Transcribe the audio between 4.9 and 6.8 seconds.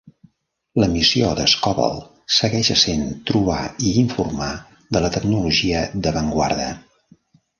de la tecnologia d'avantguarda.